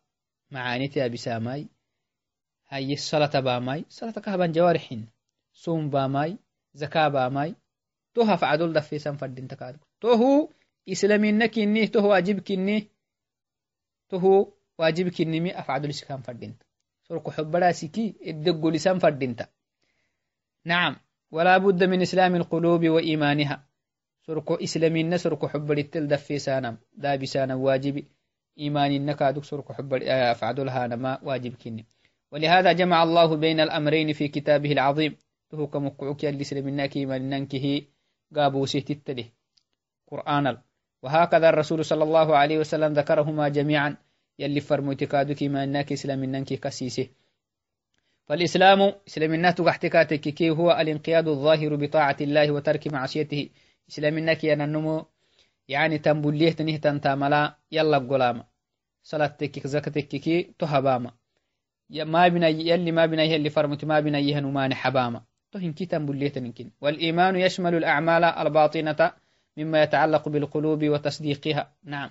[0.52, 1.68] معاني يا بساماي.
[2.72, 5.08] هاي الصلاة باماي صلاة كهبان جوارحين
[5.54, 6.38] صوم باماي
[6.74, 7.56] زكاة باماي
[8.14, 9.78] توها فعدول دفي سنفردين تكاد.
[10.02, 10.50] توهو
[10.90, 12.88] إسلامي نكيني توهو واجب كيني
[14.10, 16.56] توهو واجب كيني مي أفعدول إسكام فردين.
[17.04, 19.36] سرق حب راسكي الدقو لسان فردين
[20.66, 20.96] نعم
[21.32, 23.68] ولا بد من إسلام القلوب وإيمانها.
[24.28, 28.06] سرق إسلامي نسرق حب للتل دفي سانم دابي سانم واجب
[28.58, 31.86] إيمان النكادك سرق حب أفعدولها نما واجب كيني
[32.32, 35.16] ولهذا جمع الله بين الأمرين في كتابه العظيم.
[35.50, 37.82] تهو كمقعوك يلي سلمناك مننكه
[38.36, 39.26] قابو سيتتله
[40.08, 40.58] قرآن
[41.04, 43.98] وهكذا الرسول صلى الله عليه وسلم ذكرهما جميعا.
[44.40, 47.08] يلي فرموتكادك منك سلمناك كسيسه.
[48.26, 53.50] فالإسلام إسلامنا تحتكاتك كي هو الانقياد الظاهر بطاعة الله وترك معصيته.
[53.90, 55.06] إسلامنا كي يننمو
[55.68, 57.58] يعني تنبليه تنه تنتاملا.
[57.72, 58.44] يلا قلاما
[59.04, 61.12] صلاة تكك زكاة تككي تهباما.
[61.92, 65.22] ما بنا يلي ما بنا يلي فرمت ما بنا يهن وما حباما.
[65.52, 69.12] تهن كي تنبليه تنكين والإيمان يشمل الأعمال الباطنة
[69.58, 71.74] مما يتعلق بالقلوب وتصديقها.
[71.84, 72.10] نعم.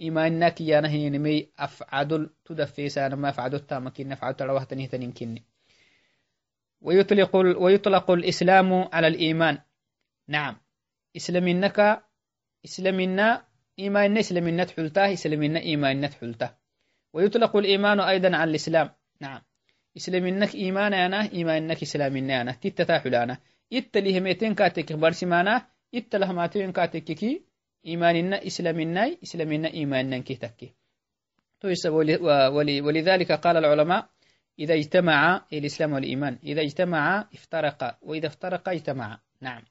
[0.00, 5.44] إيمانك يا نهي نمي أفعدل تدفيسان ما أفعدل تامكين نفعل تلوه تنه تنكين
[6.80, 9.58] ويطلق, ويطلق الإسلام على الإيمان.
[10.28, 10.56] نعم.
[11.16, 12.02] إسلامنك
[12.64, 13.44] إسلامنا
[13.78, 16.50] إيمان إسلامنا تحلته إسلامنا إيمان تحلته
[17.12, 18.90] ويطلق الإيمان أيضا على الإسلام.
[19.20, 19.40] نعم.
[19.96, 22.52] إسلامنك إيمان أنا إيمانك إسلامنا أنا.
[22.52, 23.38] تتتاحل أنا.
[23.72, 27.42] إتليه ميتين كاتك برسمانا إتله ماتين كاتك كي.
[27.86, 30.74] إيماننا إسلامنا إسلامنا إيماننا تكي.
[32.80, 34.08] ولذلك قال العلماء
[34.58, 39.18] إذا اجتمع الإسلام والإيمان إذا اجتمع افترق وإذا افترق اجتمع.
[39.40, 39.62] نعم.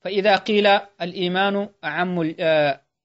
[0.00, 0.66] فإذا قيل
[1.02, 2.34] الإيمان عم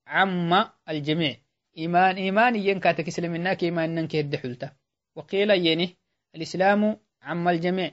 [0.08, 1.36] عم الجميع.
[1.78, 4.72] إيمان إيمان ينكاتك سلم الناك إيمان ننك الدحلته
[5.18, 5.90] وقيل ينه
[6.36, 6.82] الإسلام
[7.28, 7.92] عم الجميع.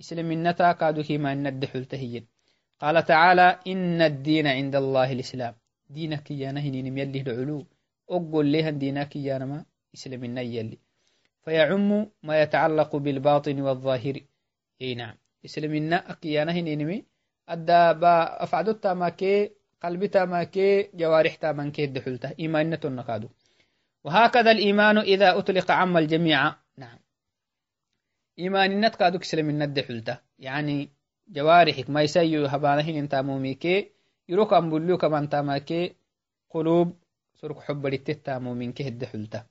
[0.00, 2.22] إسلام النتا كادوك إيمان الدحلته هي
[2.80, 5.54] قال تعالى إن الدين عند الله الإسلام.
[5.90, 6.68] دينك يا نهي
[7.00, 7.66] يلي العلو
[8.10, 10.78] أقول لها دينك يا نما إسلام يلي
[11.44, 14.16] فيعم ما يتعلق بالباطن والظاهر.
[14.82, 15.16] إي نعم.
[15.44, 17.04] اسلمنا اكيانا هنينمي
[17.48, 19.50] أدى با أفعدو تاماكي
[19.82, 23.28] قلبي تاماكي جوارح تامانكي الدحلته إيمانة النقادو
[24.04, 26.59] وهكذا الإيمان إذا أطلق عم الجميع.
[28.40, 30.88] إيمان نتقادو كسلمنا الدحلته يعني
[31.28, 33.90] جوارحك ما يسيو هبانهن انتاموميكي
[34.28, 35.94] يروك أمبوليو كمان تاماكي
[36.50, 36.96] قلوب
[37.34, 39.42] سرك حب للتتامومينكي الدحلته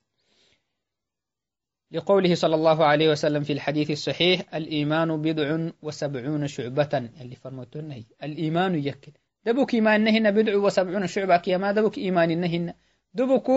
[1.92, 7.10] لقوله صلى الله عليه وسلم في الحديث الصحيح الإيمان بضع وسبعون شعبة.
[7.20, 8.04] اللي فرموتون هي.
[8.22, 9.12] الإيمان يكل.
[9.46, 11.36] دبك إيمان نهن بضع وسبعون شعبة.
[11.36, 12.74] كيما دبك إيمان نهن
[13.14, 13.50] دبك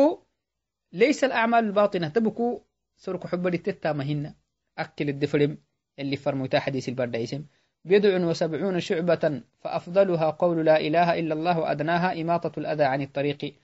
[0.94, 2.08] ليس الأعمال الباطنة.
[2.08, 2.62] دبك
[2.98, 4.34] سرك حب للتتامهن
[4.78, 5.58] أكل الدفرم
[6.00, 7.46] اللي فرموتا حديث البرد اسم
[7.86, 13.56] بضع وسبعون شعبة فأفضلها قول لا إله إلا الله وأدناها إماطة الأذى عن الطريق.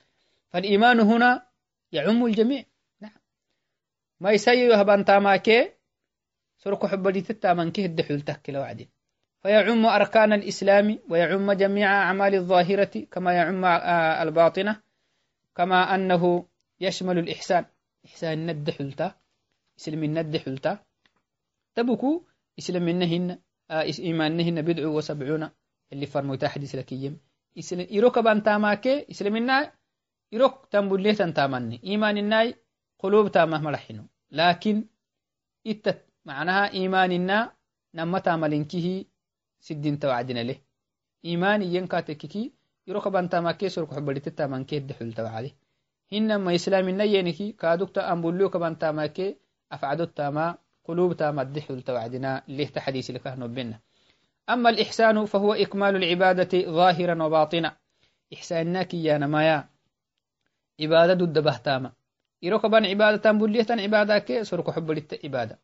[0.50, 1.48] فالإيمان هنا
[1.91, 2.63] يعم الجميع.
[4.19, 5.72] ما يسيو هبان تاماكي
[6.58, 8.89] سرق حبدي تتامنكي الدحول تكي لوعدين
[9.41, 14.82] فيعم أركان الإسلام ويعم جميع أعمال الظاهرة كما يعم آه، الباطنة
[15.56, 16.45] كما أنه
[16.80, 17.65] يشمل الإحسان.
[18.06, 19.15] إحسان ند حلتا
[19.80, 20.80] إسلام ند حلتا
[21.80, 22.12] تبكو
[22.60, 23.39] إسلام منهن
[23.72, 25.50] آه إيمانهن بدع وسبعون
[25.94, 27.13] اللي فرموتا حديث لكيم
[27.60, 29.72] إسلام إيروك بان تاماكي إسلام الناي
[30.34, 32.56] إيروك تنبوليه تنتامني إيمان الناي
[33.00, 34.04] قلوب تامه ملحنو.
[34.32, 34.86] لكن
[35.68, 37.52] إتت معناها إيماننا
[37.94, 39.06] نما تاملنكه
[39.60, 40.58] سدين توعدنا له.
[41.26, 42.54] إيمان ينكاتككي
[42.88, 45.52] يروك بانتا ما كيسر كحبلت تامان كي الدحول توعده
[46.12, 49.38] هنما إسلامنا ينكي كادوك تأمبلوك بانتا ما كي
[49.72, 50.58] أفعدو تاما
[50.89, 53.80] قلوب تاما الدحول توعدنا اللي تحديث لك بنا
[54.49, 57.78] أما الإحسان فهو إكمال العبادة ظاهرا وباطنا.
[58.34, 59.69] إحسانك يا نمايا.
[60.82, 61.91] عبادة الدبه تاما
[62.43, 65.60] إيروك بان عبادة بلية عبادة كي سرق حب للت عبادة.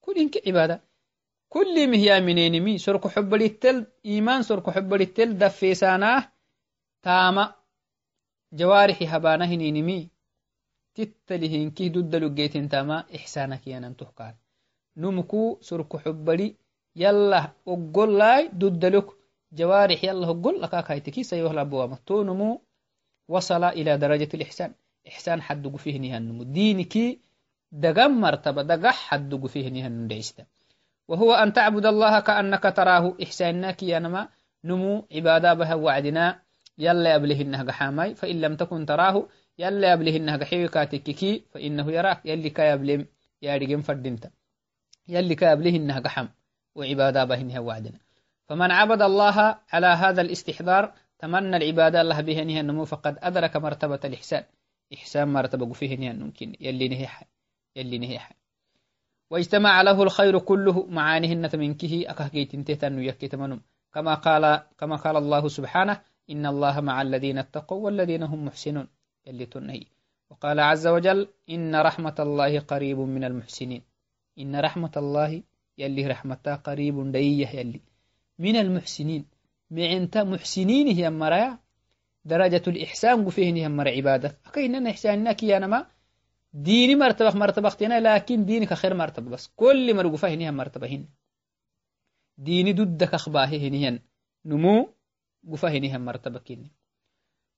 [0.00, 0.82] كل إنك عبادة.
[1.48, 6.32] كل مهيا منين مي سرق حب للتل إيمان سرق حب للتل دفيساناه
[7.02, 7.54] تاما.
[8.52, 10.11] جوارحي هبانه نينمي
[10.94, 14.34] تتلهين كي دد لقيتين تاما إحسانك يانا تحقان
[14.96, 16.56] نمكو سرق حبلي
[16.96, 19.06] يلا أقول لاي دد لك
[19.52, 22.62] جوارح يلا أقول لك هايتكي سيوه لابوامة تو نمو.
[23.28, 24.72] وصل إلى درجة الإحسان.
[25.08, 27.18] إحسان حدق فيه نهنم دينك
[27.72, 30.44] دقم مرتبة دقح حدق فيه نهنم دعيستا
[31.08, 33.16] وهو أن تعبد الله كأنك تراه.
[33.22, 34.28] إحسانك ينما
[34.64, 36.42] نمو عبادة بها وعدنا.
[36.78, 39.28] يلا يبلهنه قحامي فإن لم تكن تراه
[39.62, 42.20] يلا يبلهنه قحيوكاتككي فإنه يراك.
[42.30, 43.00] يلي كيبلم
[43.42, 44.24] يارجم فردنت
[45.08, 46.28] يلي كيبلهنه قحم
[46.74, 47.98] وعبادة بهنها وعدنا.
[48.48, 49.36] فمن عبد الله
[49.72, 54.44] على هذا الاستحضار تمنى العبادة الله بهنها النمو فقد أدرك مرتبة الإحسان.
[54.94, 57.22] إحسان مرتبة فيه نيان ممكن يلي نهيح
[57.76, 58.32] يلي نهيح
[59.30, 63.60] واجتمع له الخير كله معانهن تمنكه أكهكيت انتهتن يكتمنم
[63.94, 68.88] كما قال كما قال الله سبحانه إن الله مع الذين اتقوا والذين هم محسنون.
[69.26, 69.84] يلي تنهي.
[70.30, 73.82] وقال عز وجل إن رحمة الله قريب من المحسنين.
[74.38, 75.42] إن رحمة الله
[75.78, 77.80] يلي رحمتها قريب دية يلي.
[78.38, 79.24] من المحسنين.
[79.70, 81.58] معنت محسنين هي مرايا
[82.24, 84.38] درجة الإحسان قفيه هم مر عبادة.
[84.46, 85.86] أكيد إحسان كي أنا ما
[86.54, 89.48] ديني مرتبة اختنا لكن دينك خير مرتبة بس.
[89.56, 91.08] كل مر قفاه هم مرتبة هن.
[92.38, 94.00] ديني ضدك أخباه هن.
[94.44, 94.94] نمو
[95.52, 96.81] قفاه هم مرتبة كين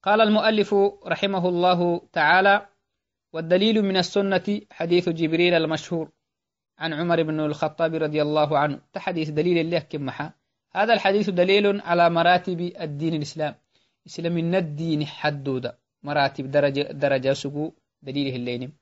[0.05, 0.75] قال المؤلف
[1.07, 1.81] رحمه الله
[2.13, 2.67] تعالى
[3.33, 6.11] والدليل من السنة حديث جبريل المشهور
[6.79, 8.81] عن عمر بن الخطاب رضي الله عنه.
[8.93, 10.11] تحديث دليل الله كم
[10.73, 13.55] هذا الحديث دليل على مراتب الدين الإسلام.
[14.07, 17.73] إسلام الدين حدودة مراتب درجة, درجة سقو.
[18.03, 18.73] دليله الليل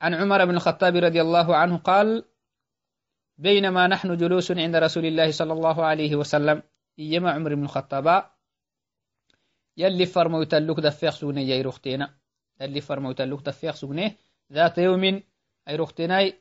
[0.00, 2.24] عن عمر بن الخطاب رضي الله عنه قال
[3.38, 6.62] بينما نحن جلوس عند رسول الله صلى الله عليه وسلم
[6.98, 8.35] إيما عمر بن الخطاب
[9.76, 12.14] يلي فرموت اللوك دفيق سوني يا رختينا
[12.60, 14.16] يلي فرموت اللوك دفيق سوني.
[14.52, 15.04] ذات يوم
[15.68, 16.34] أي رختيناي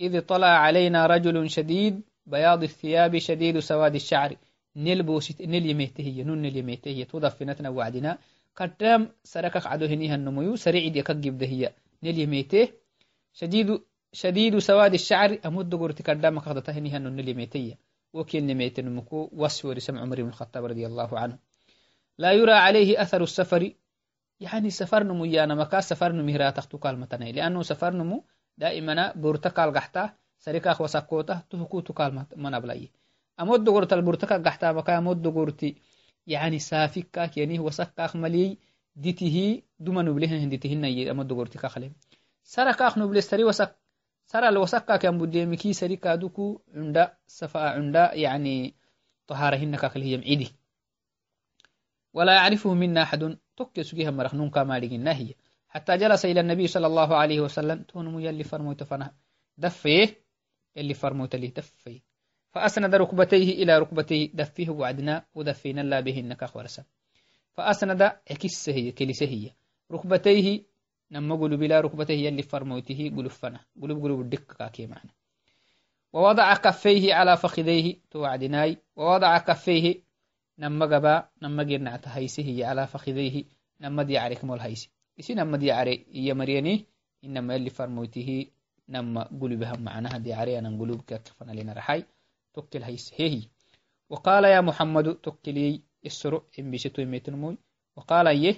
[0.00, 4.36] إذ طلع علينا رجل شديد بياض الثياب شديد سواد الشعر.
[4.76, 8.18] نلبوست نل يميته نون نل يميته تضفنتنا وعدنا.
[8.56, 12.68] قدام سركك عدو هنيها النمو سريع يكجب دهيا نل يميته.
[13.32, 13.80] شديد
[14.12, 15.38] شديد سواد الشعر.
[15.46, 17.74] أمد قرتي قدام قدته هنيها نل يميته
[18.12, 19.30] وكيل نميت نمكو.
[19.32, 21.38] وسور سمع عمر بن الخطاب رضي الله عنه.
[22.18, 23.72] لا يرى عليه أثر السفر.
[24.40, 28.24] يعني سفر نمو يانا مكا سفر نمو هرا تختو كالمتني لأنه سفر نمو
[28.58, 32.90] دائما بورتكال قحتا سريكاخ وسكوته تهكو تكال منابلاي.
[33.40, 35.76] أمود قرت البورتكال قحتا مكا أمود قرتي
[36.26, 38.58] يعني سافكاك يعني وسكاخ ملي
[38.96, 41.92] ديته دوما نبلهن هندتهن أمود قرتي كاخلين
[42.42, 43.76] سركاخ نبلي سري وسك
[44.26, 44.66] سرى
[44.98, 48.74] كان بديمكي سري كادوكو عند سفا عند يعني
[49.26, 50.63] طهارهن كاكل هي معيدي
[52.14, 53.38] ولا يعرفه منا أحد.
[53.56, 54.78] تكي سجيها مرخنون كما
[55.12, 55.34] هي
[55.68, 57.82] حتى جلس إلى النبي صلى الله عليه وسلم.
[57.82, 59.10] تونمو يلي فرموت فنه.
[59.58, 60.16] دفيه.
[60.76, 61.46] يلي فرموت لي.
[61.46, 62.00] دفيه.
[62.50, 65.24] فأسند ركبتيه إلى ركبتيه دفيه وعدنا.
[65.34, 66.84] ودفينا الله به إنك ورسا
[67.52, 68.02] فأسند.
[68.02, 69.50] عكسه كلسه
[69.92, 70.62] ركبتيه.
[71.10, 72.26] نما قلوب لا ركبتيه.
[72.26, 73.12] يلي فرموته.
[73.16, 73.60] قلوب فنه.
[73.82, 75.10] قلوب قلوب الدك كاكي معنا.
[76.12, 77.96] ووضع كفيه على فخذيه.
[78.10, 78.78] توعدناي.
[78.96, 80.03] ووضع كفيه
[80.58, 83.44] نما قبا نما قرنا هيسه على فخذيه
[83.80, 86.86] نما دي عليكم الهيسي isi nama diyacare iya maryani
[87.22, 88.50] inama yali farmoytihi
[88.90, 91.74] nama gulubaha macnaha diyacareyanan gulubkakafanalina
[92.54, 93.50] tokkel haysehehi
[94.10, 97.58] وقال يا محمد تكلي السرع إن بيشتو يميتنموي
[97.96, 98.56] وقال يه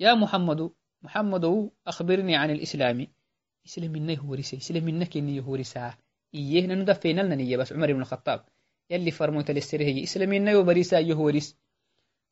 [0.00, 0.70] يا محمد
[1.02, 3.06] محمد أخبرني عن الإسلام
[3.66, 5.94] إسلام إنه هو رسا إسلام إنك إنه هو رسا
[6.34, 8.44] إيه ندفينا لنا بس عمر بن الخطاب
[8.92, 11.56] يلي فرموت للسره إسلام إنه بريسا يهو رس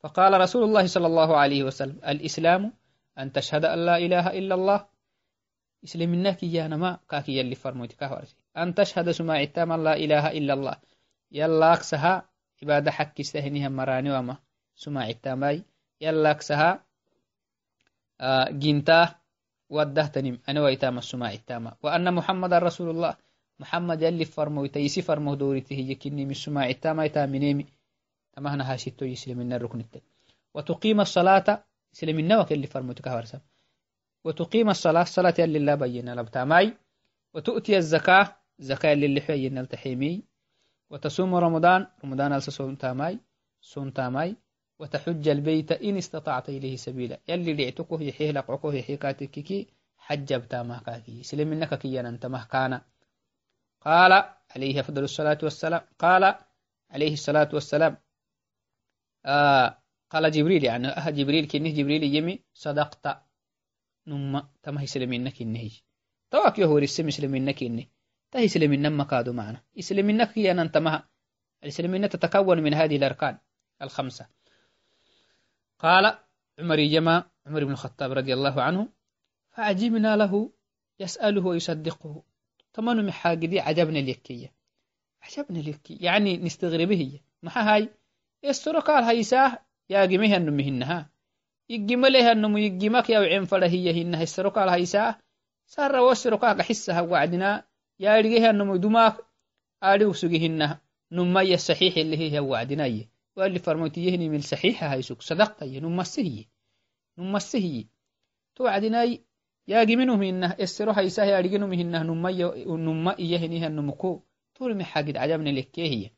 [0.00, 2.72] فقال رسول الله صلى الله عليه وسلم الإسلام
[3.18, 4.80] أن تشهد أن لا إله إلا الله.
[5.84, 8.02] إسلام الناك يا نما كاكي يلي فرموتك
[8.56, 10.76] أن تشهد سماع التام لا إله إلا الله.
[11.32, 12.28] يلا أكسها
[12.62, 14.36] عبادة حق استهنيها مراني وما.
[14.80, 15.64] سماع التاماي
[16.00, 16.84] يلا أكسها
[18.20, 19.14] آه جنتا
[19.68, 23.16] ودهتنم أنا وإتام السماع التامة وأن محمد رسول الله
[23.60, 27.66] محمد يلي فرموتي يسي فرمو دورته يكني من سماع التامة يتامنيمي
[28.34, 30.00] tamahna hashito islamina ruknitte
[30.54, 33.40] وتقيم الصلاة اسلمنا وكل فرمتك هرسا
[34.24, 36.76] وتقيم الصلاة صلاة اللي لا بينا لبتاماي
[37.34, 40.22] وتؤتي الزكاة زكاة اللي حينا التحيمي
[40.90, 43.18] وتصوم رمضان رمضان الصوم تاماي
[43.60, 44.36] صوم تاماي.
[44.78, 47.20] وتحج البيت إن استطعت إليه سبيلا.
[47.28, 49.66] يلي لعتكه يحيه لقعكه يحيكاتك كي
[49.98, 52.82] حج بتامه كاكي سلمنك كي أنت مهكانا.
[53.80, 54.12] قال
[54.56, 56.34] عليه أفضل الصلاة والسلام قال
[56.90, 57.96] عليه الصلاة والسلام
[59.24, 63.22] آه قال جبريل يعني أه جبريل كنه جبريل يمي صدقت
[64.06, 65.70] نما تما يسلمينك كنه
[66.30, 67.86] تواك يهو رسم يسلمينك كنه
[68.30, 69.62] تهي سلمينا ما كادوا معنا.
[69.76, 71.08] يسلمينك هي أن انتمها
[71.64, 73.38] السلمينة تتكون من هذه الأركان
[73.82, 74.26] الخمسة.
[75.78, 76.18] قال
[76.58, 78.88] عمر يجمع عمر بن الخطاب رضي الله عنه
[79.50, 80.52] فعجبنا له
[81.00, 82.22] يسأله ويصدقه.
[82.72, 84.52] تمنوا محاقدي عجبنا اليكية.
[85.22, 85.96] عجبنا اليكية.
[86.00, 87.88] يعني نستغربه هي ما هاي؟
[88.44, 89.58] استرقال هيساه
[89.90, 91.10] يا جميه النمهنها
[91.68, 94.22] يجمع له النمو يجمعك يا وعين فله هنها.
[94.22, 95.18] استرقال هيساه
[95.66, 97.64] سار وسرقال حسها وعدنا.
[98.00, 99.18] يا رجيه النمو دماغ
[99.84, 100.80] آلي وسجهنها
[101.12, 103.06] نمي الصحيح اللي هي وعدنا.
[103.36, 106.44] واللي فرموتيهني من صحيحة هيسوك صدقت يه نمسيه
[107.18, 107.84] نمسيه
[109.70, 114.22] توعدنا يا جمنو منه استرو هيساه يا رجنو منه نمي نمي يهنيها النمكو
[114.54, 116.10] تقول محاجد عجبني لك هي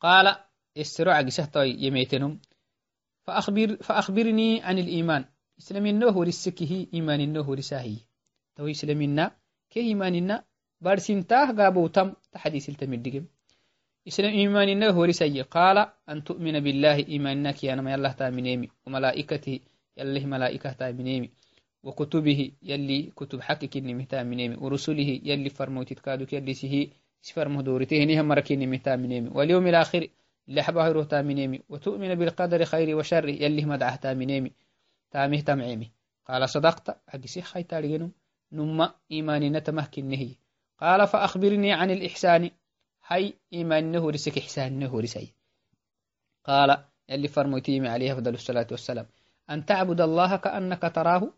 [0.00, 0.36] قال
[0.76, 2.40] السرع قسهتوي يميتنم
[3.24, 5.24] فأخبر فأخبرني عن الإيمان
[5.58, 7.96] إسلام النوه رسكه إيمان النوه رساهي
[8.56, 9.36] تو إسلامنا
[9.70, 10.44] كي إيماننا
[10.80, 13.24] بارسنتاه قابو تم تحديث التمدقم
[14.08, 15.78] إسلام إيمان النوه رساهي قال
[16.08, 19.60] أن تؤمن بالله إيماننا كي أنا ما يالله تامنيمي وملائكته
[19.96, 21.45] يالله ملائكة تامنيمي
[21.86, 26.82] وكتبه يلي كتب حقك إني مهتامنيمي ورسله يلي فرموتت كادوك يلي سهي
[27.22, 30.02] سفر مهدورته نهم مركين مهتامنيمي واليوم الآخر
[30.48, 34.52] لحبه تامنيمي وتؤمن بالقدر خير وشر يلي مدعه تامنيمي
[35.10, 35.88] تامه تمعيمي
[36.28, 36.96] قال صدقت.
[37.08, 38.12] أجسي خي تارجنم
[38.52, 40.30] نما إيماني نتمهكن نهي
[40.78, 42.50] قال فأخبرني عن الإحسان.
[43.06, 45.32] هاي إيمان نهو رسك إحسان نهو رسي.
[46.44, 49.06] قال يلي فرموتيمي عليه أفضل الصلاة والسلام.
[49.50, 51.32] أن تعبد الله كأنك تراه.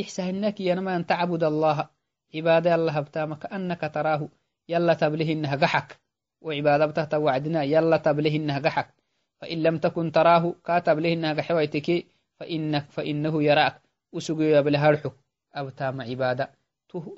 [0.00, 1.88] إحسانك ينما أن تعبد الله.
[2.34, 4.28] عبادة الله بتام كأنك تراه.
[4.68, 6.00] يلا تبله إنها قحك
[6.40, 8.94] وعبادة بتهت وعدنا يلا تبله إنها قحك
[9.40, 13.82] فإن لم تكن تراه كاتب له إنها قحويتك فإنك فإنه يراك.
[14.12, 15.10] وسقي بالهرحو
[15.56, 16.54] أو تام عبادة.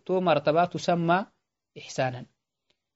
[0.07, 1.27] تو مرتبة تسمى
[1.79, 2.27] إحسانا.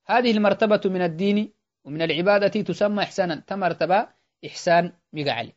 [0.07, 1.53] هذه المرتبة من الدين
[1.85, 3.35] ومن العبادة تسمى إحسانا.
[3.47, 4.09] تمرتبة
[4.47, 5.53] إحسان مقعلي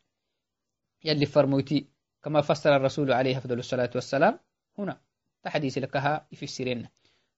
[1.04, 1.97] يلي فرموتي.
[2.22, 4.38] كما فسر الرسول عليه أفضل الصلاة والسلام
[4.78, 5.00] هنا
[5.42, 6.88] تحديث لكها في السرين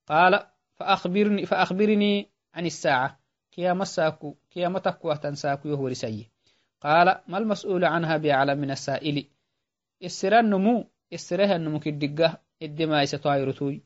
[0.07, 3.21] قال فأخبرني, فأخبرني عن الساعة.
[3.57, 6.31] قيام الساكو قيامتك وتنساكو يهو رسي
[6.81, 9.27] قال ما المسؤول عنها بأعلم من السائل؟
[10.03, 13.83] السران نمو السرها النمو كدقة الدماء ستايرتوي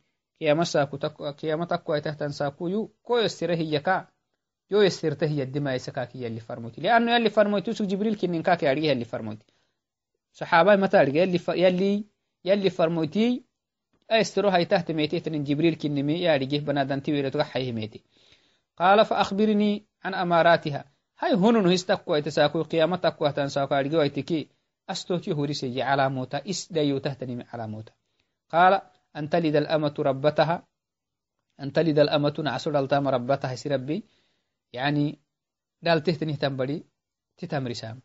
[1.42, 4.06] قيامتك وتنساكو يو كو السره يكا؟
[4.70, 6.80] يو السرته الدماء سكاكي يلي فرموتي.
[6.80, 9.46] لأنه يلي فرموتي سوك جبريل كنين كاكي يلي فرموتي.
[10.34, 11.48] صحابة متى يلي ف...
[11.48, 12.04] يلي
[12.44, 13.44] يلي فرموتي
[14.10, 18.04] أسترو هاي تحت ميتي تن جبريل كنمي يا رجيه بنادن تيوير تغحيه ميتي.
[18.76, 20.84] قال فأخبرني عن أماراتها.
[21.18, 24.48] هاي هنون هستقوا يتساكو قيامتك وتنساكو أرجو يتكي
[24.90, 27.92] أستوكي هوريسي على موتا إس دايو تهتني على موتا.
[28.50, 28.80] قال
[29.16, 30.66] أن تلد الأمة ربتها
[31.60, 34.04] أن تلد الأمة نعسر التام ربتها سربي
[34.72, 35.18] يعني
[35.82, 36.84] دال تهتني تنبري
[37.36, 38.02] تتمري سام.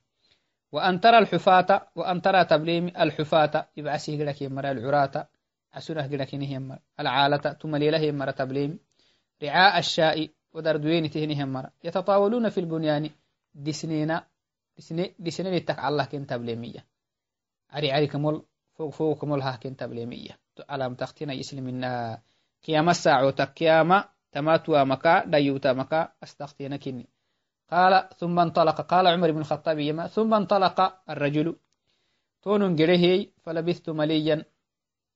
[0.71, 5.27] وأن ترى الحفاة وأن ترى تبليم الحفاة يبعسيه لك يمر العراة
[5.73, 8.79] عسنه لك يمر العالة ثم ليله يمر تبليم
[9.43, 11.69] رعاء الشاء ودردوين تهني يمر.
[11.83, 13.09] يتطاولون في البنيان
[13.55, 14.19] دسنين
[15.19, 16.85] دسنين التك الله كن تبليمية.
[17.69, 20.39] عري عري كمول فوق فوق كمول ها كن تبليمية.
[20.69, 22.21] على تختنا يسلمنا
[22.67, 27.09] قيام الساعة تكياما تماتوا مكا ديوتا مكا استختينا كني
[27.71, 28.81] قال ثم انطلق.
[28.81, 31.55] قال عمر بن الخطاب يما ثم انطلق الرجل.
[32.41, 34.45] تون جرهي فلبثت مليا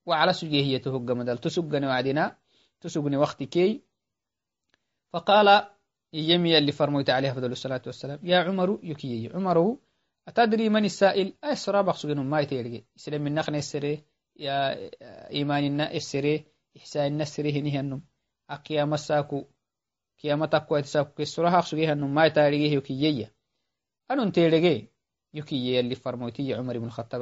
[0.06, 1.38] وعلى سجيه تهج مدل.
[1.38, 2.36] تسجني وعدنا
[2.82, 3.82] تسجني وقت كي
[5.14, 5.68] فقال
[6.14, 9.78] يمي اللي فرميت عليه أفضل الصلاة والسلام يا عمر يكي عمر
[10.28, 14.04] أتدري من السائل؟ أسرى بخصوص ما يتيرجي إسلام من نخن السري
[14.36, 14.90] يا
[15.30, 16.46] إيمان السري
[16.78, 18.02] إحسان النسري هني هنم.
[18.50, 19.46] أقيا مساكو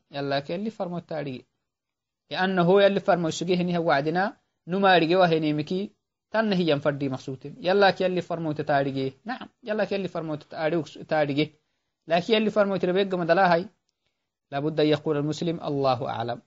[14.52, 16.40] لابد أن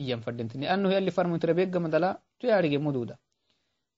[0.00, 3.14] iyyan fadentini annuhu yalli farmoytira beeggamadala tu yaarigemududa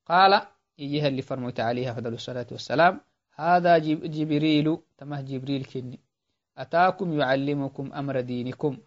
[0.08, 0.38] qaala
[0.84, 3.00] iyyi farmoyta alayhi afdal الsalaatu wasalaam
[3.38, 5.98] hada jibriilu tamah jibriil kinni.
[6.58, 8.78] Ataakum yucallimukum amra diinikum.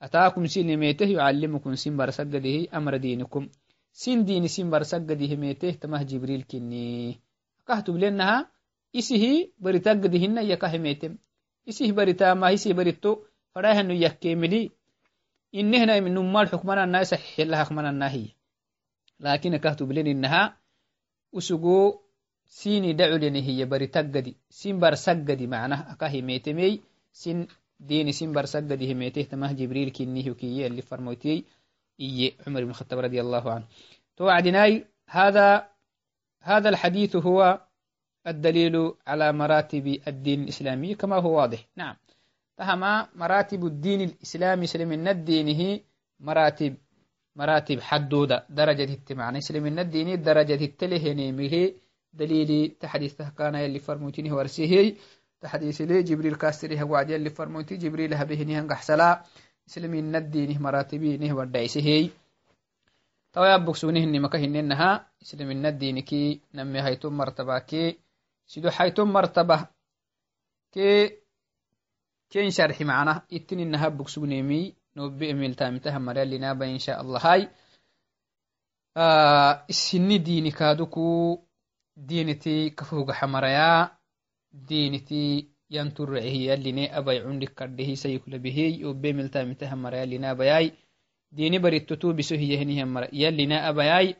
[0.00, 3.48] Ataakum sinemeeteh yucallimukum sin barsagadihi amra diinikum.
[3.92, 7.20] Sin diini sin barsagadihi meeteh tamah jibriil kinni.
[7.64, 8.48] Akahtublenaha
[8.92, 11.20] isihi baritaggadihinna iyakah meetem
[11.66, 14.72] isih baritama isih baritto fadahanu yakkemeli
[15.54, 18.26] ملي إنهنا من نمال حكمنا الناس صحيح لها حكمنا الناهي.
[19.20, 20.56] لكن كهتب لين إنها
[21.34, 22.00] أسقو
[22.46, 24.36] سيني دعو لين هي بري تقدي.
[24.50, 26.80] سين بر سقدي معناه أكاهي ميتمي
[27.12, 27.46] سين
[27.80, 31.44] ديني سين بر سقدي هميته تماه جبريل كنيه كي اللي فرموتي.
[32.00, 33.64] إيه عمر بن الخطاب رضي الله عنه.
[34.16, 35.68] توعدناي هذا
[36.42, 37.60] هذا الحديث هو
[38.26, 41.66] الدليل على مراتب الدين الإسلامي كما هو واضح.
[41.76, 41.96] نعم.
[42.56, 45.80] فهما مراتب الدين الإسلامي سلم الدين هي
[46.20, 46.76] مراتب
[47.36, 51.72] مراتب حدودة درجة التمعنى سلم الدين درجة التلهني مه
[52.16, 54.94] دليل تحديث كان يلي فرموتينه ورسيه.
[55.40, 57.76] تحديث لي جبريل كاستريه وعد يلي فرموتي.
[57.76, 59.22] جبريل هبهنه انقحسلا
[59.66, 62.10] سلم الدين مراتبينه ودعسه
[63.32, 67.98] تويا بكسونه مكهننها سلم الدين كي نمي هيتم مرتبة كي.
[68.46, 69.66] سيدو حيتم مرتبة
[70.72, 71.10] كي
[72.30, 74.60] ken sharxi macnah ittininnaha bogsugnemi
[74.96, 77.48] nobe emeltamitaha maryalinaba insha allahai
[79.72, 81.38] isini dini kaduku
[81.96, 83.90] diniti kafogaxamaraya
[84.52, 85.22] diniti
[85.68, 90.72] yanturecehiyaline abai cundik kadhehi sayikulabehiy obe emeltamitaha marayalinabayai
[91.32, 94.16] dini barittotu biso hiyahinihamara yalina abayai